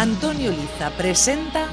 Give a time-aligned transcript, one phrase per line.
[0.00, 1.68] Antonio Liza presenta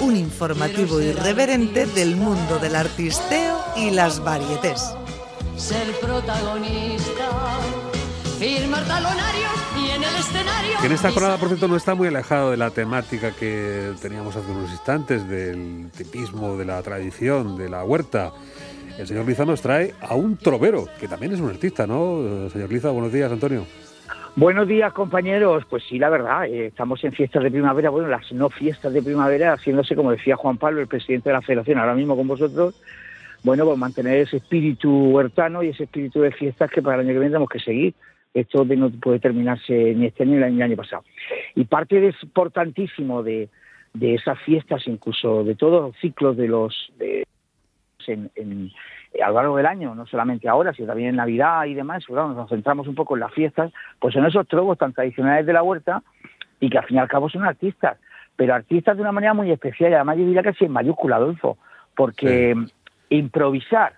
[0.00, 4.94] un informativo irreverente del mundo del artisteo y las varietés.
[5.56, 7.58] Ser protagonista,
[8.38, 10.78] firmar talonarios y en el escenario.
[10.80, 14.36] Que en esta jornada, por cierto, no está muy alejado de la temática que teníamos
[14.36, 18.30] hace unos instantes, del tipismo, de la tradición, de la huerta.
[18.96, 22.48] El señor Liza nos trae a un trovero, que también es un artista, ¿no?
[22.52, 23.66] Señor Liza, buenos días, Antonio.
[24.38, 25.64] Buenos días, compañeros.
[25.68, 29.02] Pues sí, la verdad, eh, estamos en fiestas de primavera, bueno, las no fiestas de
[29.02, 32.80] primavera, haciéndose, como decía Juan Pablo, el presidente de la Federación, ahora mismo con vosotros,
[33.42, 37.08] bueno, pues mantener ese espíritu huertano y ese espíritu de fiestas que para el año
[37.14, 37.94] que viene tenemos que seguir.
[38.32, 41.02] Esto no puede terminarse ni este ni el año pasado.
[41.56, 43.48] Y parte de, importantísimo de,
[43.92, 46.92] de esas fiestas, incluso de todos los ciclos de los...
[46.96, 47.26] De,
[49.22, 52.32] a lo largo del año, no solamente ahora, sino también en Navidad y demás, claro,
[52.32, 55.62] nos centramos un poco en las fiestas, pues en esos trobos tan tradicionales de la
[55.62, 56.02] huerta
[56.60, 57.98] y que al fin y al cabo son artistas,
[58.36, 61.58] pero artistas de una manera muy especial y además yo diría casi en mayúscula, Adolfo,
[61.94, 62.72] porque sí.
[63.10, 63.94] improvisar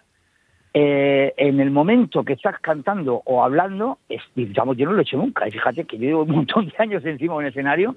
[0.72, 5.02] eh, en el momento que estás cantando o hablando, es, digamos, yo no lo he
[5.02, 5.48] hecho nunca.
[5.48, 7.96] Y fíjate que yo llevo un montón de años encima de un escenario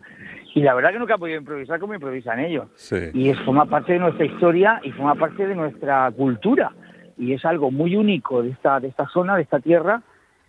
[0.56, 2.66] y la verdad que nunca he podido improvisar como improvisan ellos.
[2.76, 2.98] Sí.
[3.14, 6.72] Y es, forma parte de nuestra historia y forma parte de nuestra cultura.
[7.24, 10.02] Y es algo muy único de esta, de esta zona, de esta tierra,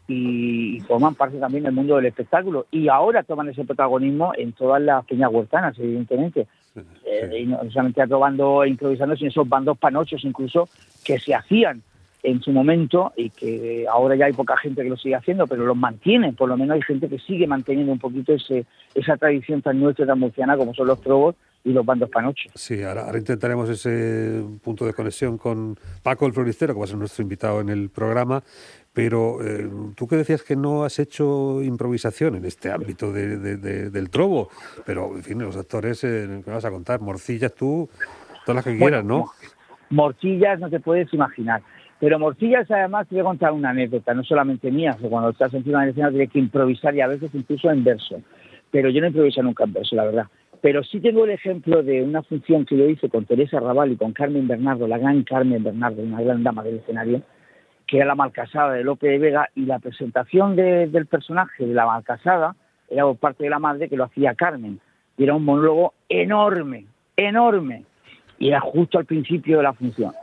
[0.08, 2.66] y, y forman parte también del mundo del espectáculo.
[2.70, 6.46] Y ahora toman ese protagonismo en todas las peñas huertanas, evidentemente.
[6.74, 7.00] Sí, sí.
[7.06, 10.68] Eh, y no solamente probando e improvisando, sino esos bandos panochos incluso
[11.04, 11.82] que se hacían
[12.24, 15.66] en su momento y que ahora ya hay poca gente que lo sigue haciendo, pero
[15.66, 18.64] los mantiene, por lo menos hay gente que sigue manteniendo un poquito ese,
[18.94, 22.52] esa tradición tan nuestra, tan murciana como son los trobos y los bandos panochos.
[22.54, 26.88] Sí, ahora, ahora, intentaremos ese punto de conexión con Paco el Floristero, que va a
[26.88, 28.42] ser nuestro invitado en el programa,
[28.92, 33.56] pero eh, tú que decías que no has hecho improvisación en este ámbito de, de,
[33.56, 34.50] de, del trobo,
[34.84, 37.00] pero en fin, los actores, eh, ¿qué vas a contar?
[37.00, 37.88] Morcillas tú,
[38.44, 39.24] todas las que bueno, quieras, ¿no?
[39.90, 41.62] Morcillas no te puedes imaginar.
[41.98, 45.54] Pero Morcillas, además, te voy a contar una anécdota, no solamente mía, que cuando estás
[45.54, 48.20] encima del escenario tienes que improvisar y a veces incluso en verso.
[48.70, 50.26] Pero yo no improviso nunca en verso, la verdad.
[50.64, 53.96] Pero sí tengo el ejemplo de una función que yo hice con Teresa Raval y
[53.96, 57.20] con Carmen Bernardo, la gran Carmen Bernardo, una gran dama del escenario,
[57.86, 61.74] que era la Malcasada de Lope de Vega, y la presentación de, del personaje de
[61.74, 62.56] la Malcasada
[62.88, 64.80] era por parte de la madre que lo hacía Carmen.
[65.18, 67.84] Y era un monólogo enorme, enorme.
[68.38, 70.14] Y era justo al principio de la función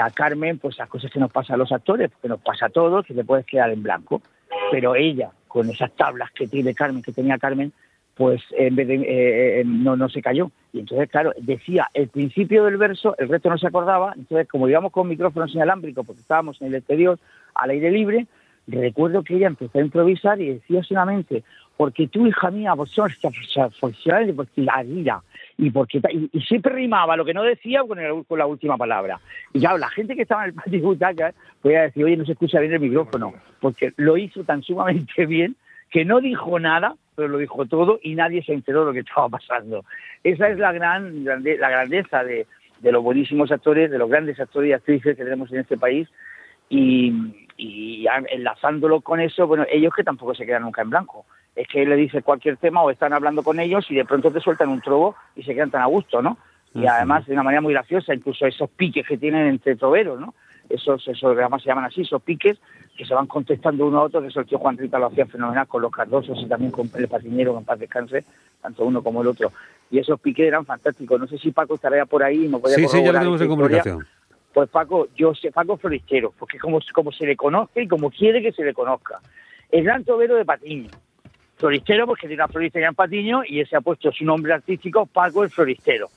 [0.00, 2.70] a Carmen, pues las cosas que nos pasan a los actores, que nos pasa a
[2.70, 4.22] todos, que te puedes quedar en blanco.
[4.70, 7.70] Pero ella, con esas tablas que tiene Carmen, que tenía Carmen,
[8.16, 10.50] pues en vez de, eh, no, no se cayó.
[10.72, 14.68] Y entonces, claro, decía el principio del verso, el resto no se acordaba, entonces como
[14.68, 17.18] íbamos con micrófonos inalámbricos, porque estábamos en el exterior,
[17.54, 18.26] al aire libre,
[18.66, 21.44] recuerdo que ella empezó a improvisar y decía solamente,
[21.76, 23.12] porque tú, hija mía, vos sos
[23.80, 25.22] porque la vida
[25.56, 28.76] y porque y, y, siempre rimaba lo que no decía con, el, con la última
[28.76, 29.20] palabra.
[29.52, 32.24] Y claro, la gente que estaba en el patio de butacas podía decir, oye, no
[32.24, 35.56] se escucha bien el micrófono, porque lo hizo tan sumamente bien
[35.90, 39.00] que no dijo nada, pero lo dijo todo y nadie se enteró de lo que
[39.00, 39.84] estaba pasando.
[40.22, 42.46] Esa es la gran la grandeza de,
[42.80, 46.08] de los buenísimos actores, de los grandes actores y actrices que tenemos en este país
[46.68, 47.12] y,
[47.56, 51.26] y enlazándolo con eso, bueno, ellos que tampoco se quedan nunca en blanco
[51.56, 54.40] es que le dice cualquier tema o están hablando con ellos y de pronto te
[54.40, 56.36] sueltan un trobo y se quedan tan a gusto, ¿no?
[56.74, 56.90] Y uh -huh.
[56.90, 60.34] además de una manera muy graciosa, incluso esos piques que tienen entre troveros, ¿no?
[60.68, 62.58] Esos, esos además se llaman así, esos piques
[62.96, 65.26] que se van contestando uno a otro, que eso el tío Juan Rita lo hacía
[65.26, 68.24] fenomenal con los cardosos y también con el patiñero, con paz descanse,
[68.62, 69.52] tanto uno como el otro.
[69.90, 71.20] Y esos piques eran fantásticos.
[71.20, 73.40] No sé si Paco estaría por ahí y me podía Sí, sí, ya lo tenemos
[73.40, 74.06] en comunicación.
[74.52, 78.10] Pues Paco, yo sé, Paco Floristero, porque es como, como se le conoce y como
[78.10, 79.20] quiere que se le conozca.
[79.70, 80.90] El gran trovero de Patiño,
[81.56, 85.42] floristero porque tiene una floristería en Patiño y ese ha puesto su nombre artístico Paco
[85.42, 86.08] el Floristero.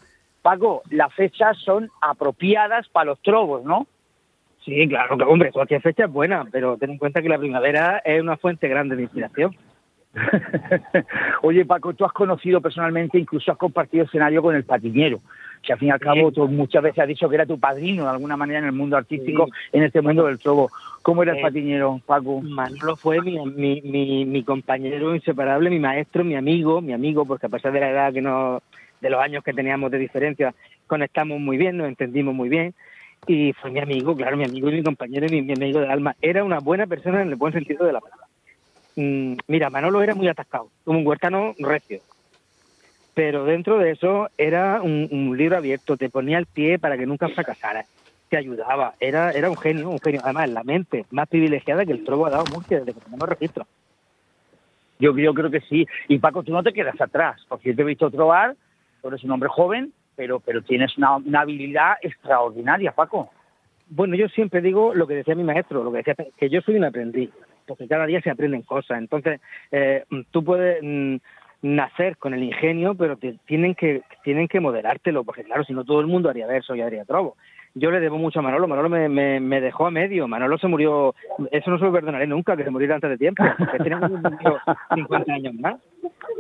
[0.44, 3.88] Paco, las fechas son apropiadas para los trobos, ¿no?
[4.68, 8.02] Sí, claro, que hombre, cualquier fecha es buena, pero ten en cuenta que la primavera
[8.04, 9.56] es una fuente grande de inspiración.
[11.42, 15.22] Oye, Paco, tú has conocido personalmente, incluso has compartido escenario con el patiñero,
[15.64, 18.04] que al fin y al cabo tú muchas veces has dicho que era tu padrino
[18.04, 19.52] de alguna manera en el mundo artístico, sí.
[19.72, 20.70] en este mundo del trobo.
[21.02, 22.42] ¿Cómo era el eh, patiñero, Paco?
[22.42, 27.46] Manolo fue mi, mi, mi, mi, compañero inseparable, mi maestro, mi amigo, mi amigo, porque
[27.46, 28.62] a pesar de la edad que no,
[29.00, 30.54] de los años que teníamos de diferencia,
[30.88, 32.74] conectamos muy bien, nos entendimos muy bien.
[33.26, 35.88] Y fue mi amigo, claro, mi amigo y mi compañero y mi, mi amigo de
[35.88, 36.16] alma.
[36.22, 38.28] Era una buena persona en el buen sentido de la palabra.
[38.96, 42.02] Mm, mira, Manolo era muy atascado, como un huertano recio.
[43.14, 47.06] Pero dentro de eso era un, un, libro abierto, te ponía el pie para que
[47.06, 47.86] nunca fracasara,
[48.30, 50.22] te ayudaba, era, era un genio, un genio.
[50.24, 53.66] Además, la mente más privilegiada que el trobo ha dado Murcia desde que tenemos registro.
[55.00, 55.86] Yo, yo creo que sí.
[56.08, 58.56] Y Paco, tú no te quedas atrás, porque yo te he visto trobar,
[59.02, 63.30] tú eres un hombre joven, pero, pero tienes una, una habilidad extraordinaria, Paco.
[63.90, 66.76] Bueno, yo siempre digo lo que decía mi maestro, lo que decía que yo soy
[66.76, 67.30] un aprendiz,
[67.66, 68.98] porque cada día se aprenden cosas.
[68.98, 69.40] Entonces,
[69.72, 71.18] eh, tú puedes mm,
[71.62, 75.86] nacer con el ingenio, pero te, tienen que tienen que moderártelo, porque claro, si no
[75.86, 77.38] todo el mundo haría verso y haría trobo.
[77.76, 81.14] Yo le debo mucho a Manolo, Manolo me, me, dejó a medio, Manolo se murió,
[81.52, 84.00] eso no se lo perdonaré nunca, que se muriera antes de tiempo, porque tenía
[84.96, 85.76] 50 años más.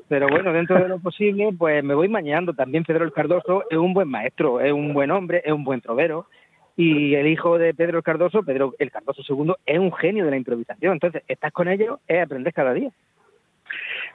[0.10, 2.54] Pero bueno, dentro de lo posible, pues me voy mañando.
[2.54, 5.82] También Pedro el Cardoso es un buen maestro, es un buen hombre, es un buen
[5.82, 6.28] trovero,
[6.78, 10.32] y el hijo de Pedro el Cardoso, Pedro el Cardoso II, es un genio de
[10.32, 10.94] la improvisación.
[10.94, 12.92] Entonces, estás con ellos, es aprender cada día.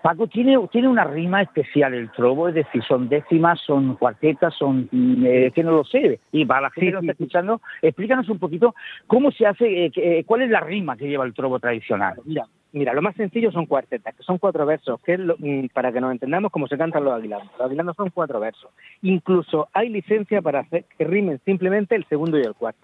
[0.00, 4.88] Paco, tiene, tiene una rima especial el trobo, es decir, son décimas, son cuartetas, son,
[4.92, 6.20] eh, que no lo sé.
[6.32, 8.74] Y para la gente que nos está escuchando, explícanos un poquito
[9.06, 12.16] cómo se hace, eh, eh, cuál es la rima que lleva el trobo tradicional.
[12.24, 15.68] Mira, mira, lo más sencillo son cuartetas, que son cuatro versos, que es lo, mm,
[15.72, 17.50] para que nos entendamos cómo se cantan los aguilandos.
[17.58, 18.70] Los aguilandos son cuatro versos.
[19.02, 22.80] Incluso hay licencia para hacer que rimen simplemente el segundo y el cuarto.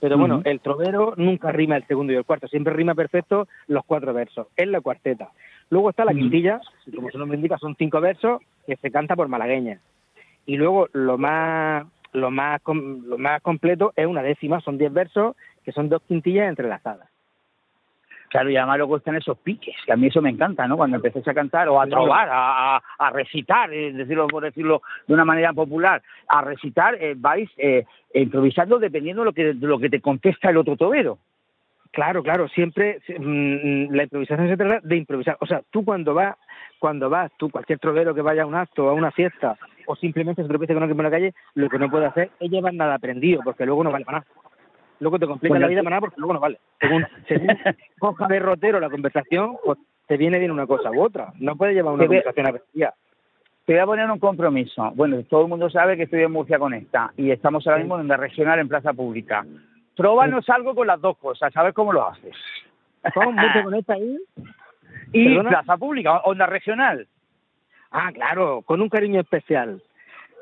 [0.00, 3.84] Pero bueno, el trovero nunca rima el segundo y el cuarto, siempre rima perfecto los
[3.84, 4.46] cuatro versos.
[4.56, 5.28] Es la cuarteta.
[5.68, 9.14] Luego está la quintilla, que como su nombre indica, son cinco versos que se canta
[9.14, 9.78] por malagueña.
[10.46, 15.36] Y luego lo más lo más lo más completo es una décima, son diez versos
[15.64, 17.09] que son dos quintillas entrelazadas.
[18.30, 20.76] Claro, y además luego están esos piques, que a mí eso me encanta, ¿no?
[20.76, 24.82] Cuando empecéis a cantar o a trobar, a, a- a recitar, es decirlo por decirlo
[25.08, 27.84] de una manera popular, a recitar, eh, vais eh,
[28.14, 31.18] improvisando dependiendo de lo que, de lo que te contesta el otro tobero.
[31.90, 35.36] Claro, claro, siempre si- mm, la improvisación se trata de improvisar.
[35.40, 36.36] O sea, tú cuando vas,
[36.78, 39.56] cuando vas, tú, cualquier trovero que vaya a un acto, a una fiesta,
[39.86, 42.48] o simplemente se tropiece con alguien por la calle, lo que no puede hacer es
[42.48, 44.39] llevar nada aprendido, porque luego no vale para nada.
[45.00, 46.58] Luego te complica Bueno, la vida nada porque luego no vale.
[46.80, 47.48] Según, según
[47.98, 51.32] coja de rotero la conversación, pues te viene bien una cosa u otra.
[51.38, 52.94] No puedes llevar una Te ve- conversación aprendida.
[53.64, 54.90] Te voy a poner un compromiso.
[54.94, 58.08] Bueno, todo el mundo sabe que estoy en Murcia Conecta y estamos ahora mismo en
[58.08, 59.44] la regional en Plaza Pública.
[59.96, 62.34] Próbanos algo con las dos cosas, a ver cómo lo haces.
[63.14, 63.32] ¿Cómo?
[63.32, 64.18] ¿Mucho con esta ahí?
[65.12, 65.50] Y ¿Perdona?
[65.50, 67.06] Plaza Pública, onda regional.
[67.92, 69.82] Ah, claro, con un cariño especial.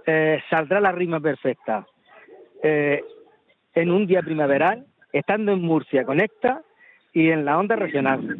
[0.06, 1.87] Eh, saldrá la rima perfecta.
[2.62, 3.02] Eh,
[3.75, 6.62] en un día primaveral, estando en Murcia, conecta
[7.12, 8.37] y en la onda regional.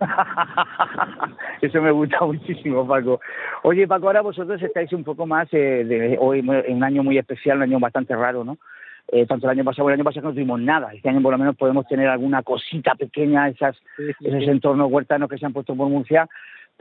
[1.62, 3.20] Eso me gusta muchísimo, Paco.
[3.62, 7.58] Oye, Paco, ahora vosotros estáis un poco más, eh, de, hoy un año muy especial,
[7.58, 8.58] un año bastante raro, ¿no?
[9.08, 10.92] Eh, tanto el año pasado como el año pasado no tuvimos nada.
[10.94, 15.38] Este año por lo menos podemos tener alguna cosita pequeña, esas, esos entornos huertanos que
[15.38, 16.28] se han puesto por Murcia.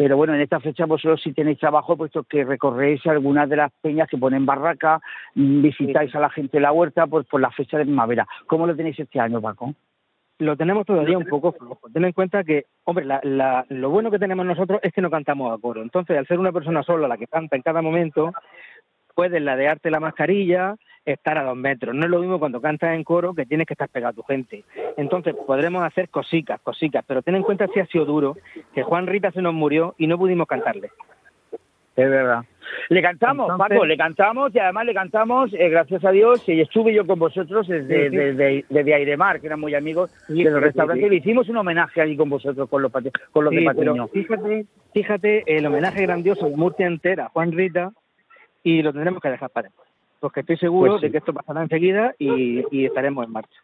[0.04, 3.72] Pero bueno, en esta fecha vosotros sí tenéis trabajo, puesto que recorréis algunas de las
[3.84, 5.00] peñas que ponen barraca,
[5.36, 8.26] mm, visitáis a la gente de la huerta pues, por la fecha de primavera.
[8.48, 9.76] ¿Cómo lo tenéis este año, Paco?
[10.40, 11.88] Lo tenemos todavía un poco flojo.
[11.94, 15.12] Ten en cuenta que, hombre, la, la- lo bueno que tenemos nosotros es que no
[15.12, 15.84] cantamos a coro.
[15.84, 18.32] Entonces, al ser una persona sola la que canta en cada momento,
[19.14, 21.96] puedes ladearte la mascarilla, estar a dos metros.
[21.96, 24.24] No es lo mismo cuando cantas en coro que tienes que estar pegado a tu
[24.24, 24.64] gente.
[24.98, 28.38] Entonces, podremos hacer cositas, cositas, pero ten en cuenta si ha sido duro,
[28.74, 30.90] que Juan Rita se nos murió y no pudimos cantarle.
[31.94, 32.44] Es verdad.
[32.88, 36.62] Le cantamos, Entonces- Paco, le cantamos y además le cantamos, eh, gracias a Dios, y
[36.62, 38.16] estuve yo con vosotros desde, Sí, sí.
[38.16, 41.16] desde, desde Airemar, que eran muy amigos Sí, de los sí, restaurantes, sí, y le
[41.18, 42.92] hicimos un homenaje allí con vosotros, con los,
[43.32, 44.08] con los de Patiño.
[44.08, 47.92] fíjate, fíjate el homenaje grandioso de Murcia entera Juan Rita
[48.64, 49.70] y lo tendremos que dejar para.
[50.22, 51.08] Porque estoy seguro Pues sí.
[51.08, 53.60] de que esto pasará enseguida y, y estaremos en marcha.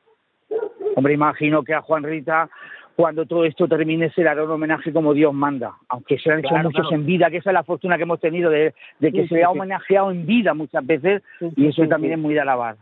[0.95, 2.49] Hombre, imagino que a Juan Rita,
[2.95, 6.39] cuando todo esto termine, se le hará un homenaje como Dios manda, aunque se han
[6.39, 6.95] hecho Claro, muchos claro.
[6.95, 9.27] en vida, que esa es la fortuna que hemos tenido de, de que Sí, se
[9.27, 9.57] sí, le ha sí.
[9.57, 11.21] homenajeado en vida muchas veces,
[11.55, 12.75] y eso también es muy de alabar.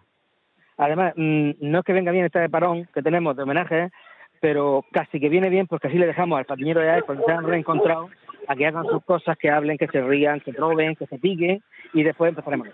[0.78, 3.90] Además, mm, no es que venga bien este de parón que tenemos de homenaje,
[4.40, 7.46] pero casi que viene bien porque así le dejamos al patiñero ya cuando se han
[7.46, 8.10] reencontrado
[8.48, 11.62] a que hagan sus cosas, que hablen, que se rían, que roben, que se piquen
[11.94, 12.68] y después empezaremos.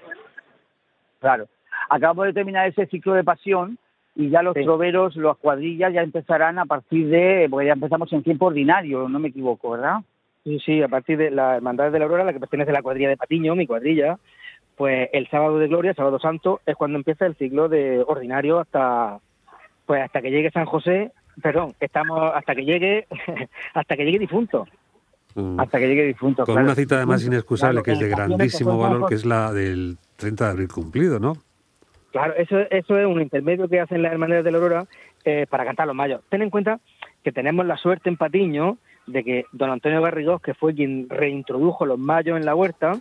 [1.22, 1.48] Claro.
[1.90, 3.78] Acabamos de terminar ese ciclo de pasión
[4.16, 4.64] y ya los Sí.
[4.64, 9.20] troveros, las cuadrillas ya empezarán a partir de, porque ya empezamos en tiempo ordinario, no
[9.20, 10.00] me equivoco, ¿verdad?
[10.44, 12.82] Sí, sí, a partir de la Hermandad de la Aurora, la que pertenece a la
[12.82, 14.18] cuadrilla de Patiño, mi cuadrilla,
[14.76, 19.20] pues el sábado de Gloria, sábado santo, es cuando empieza el ciclo de ordinario hasta
[19.86, 21.12] pues hasta que llegue San José,
[21.42, 23.08] perdón, estamos hasta que llegue
[23.74, 24.66] hasta que llegue difunto.
[25.36, 25.60] Mm.
[25.60, 26.46] Hasta que llegue difunto.
[26.46, 26.68] Con claro.
[26.68, 30.46] una cita además inexcusable, claro, que es de grandísimo valor, que es la del 30
[30.46, 31.34] de abril cumplido, ¿no?
[32.12, 34.86] Claro, eso, eso es un intermedio que hacen las hermandades de la Aurora
[35.26, 36.22] eh, para cantar los mayos.
[36.30, 36.80] Ten en cuenta
[37.24, 41.86] que tenemos la suerte en Patiño de que don Antonio Garrigós, que fue quien reintrodujo
[41.86, 43.00] los mayos en la huerta,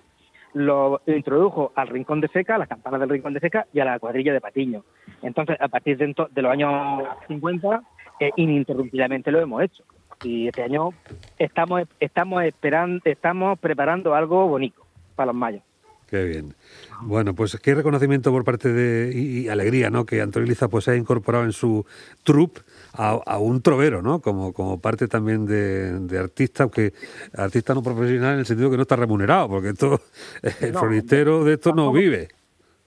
[0.54, 3.84] lo introdujo al Rincón de Seca, a las campanas del Rincón de Seca y a
[3.84, 4.84] la cuadrilla de Patiño.
[5.22, 7.82] Entonces, a partir de, de los años 50,
[8.20, 9.84] eh, ininterrumpidamente lo hemos hecho.
[10.22, 10.90] Y este año
[11.38, 14.86] estamos estamos esperando, estamos preparando algo bonito
[15.16, 15.62] para los mayos.
[16.10, 16.54] Qué bien.
[17.02, 20.04] Bueno, pues qué reconocimiento por parte de y, alegría, ¿no?
[20.04, 21.86] Que Antonio Liza pues ha incorporado en su
[22.24, 22.62] troupe
[22.92, 24.20] a, un trovero, ¿no?
[24.20, 26.92] Como, como parte también de, artista, aunque
[27.32, 30.00] artista no profesional en el sentido que no está remunerado, porque todo
[30.60, 32.28] el floristero de esto no vive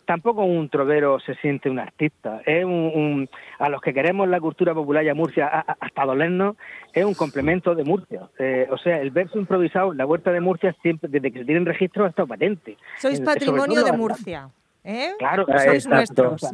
[0.05, 2.41] tampoco un trovero se siente un artista.
[2.45, 3.29] Es un,
[3.59, 6.55] a los que queremos la cultura popular y a Murcia hasta dolernos,
[6.93, 8.29] es un complemento de Murcia.
[8.39, 11.65] Eh, o sea, el verso improvisado la huerta de Murcia siempre, desde que se tienen
[11.65, 12.77] registros, ha estado patente.
[12.97, 14.49] Sois patrimonio de Murcia.
[14.85, 15.13] ¿Eh?
[15.17, 16.41] Claro, sois nuestros.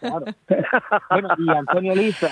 [0.00, 2.30] bueno, y Antonio Liza.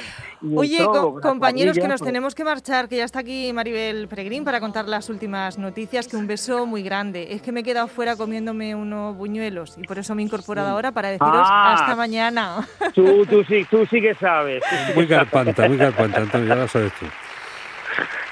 [0.54, 0.78] Oye,
[1.20, 4.88] compañeros, que nos pues tenemos que marchar, que ya está aquí Maribel Peregrín para contar
[4.88, 7.34] las últimas noticias, que un beso muy grande.
[7.34, 10.68] Es que me he quedado fuera comiéndome unos buñuelos y por eso me he incorporado
[10.68, 11.74] ahora para deciros ah.
[11.74, 12.66] hasta mañana.
[12.94, 14.62] Tú, tú, sí, tú sí que sabes.
[14.94, 17.06] muy carpanta, muy carpanta, Antonio, ya lo sabes tú.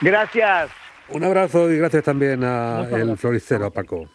[0.01, 0.71] Gracias.
[1.11, 4.09] Un abrazo y gracias también a el floricero, a Paco.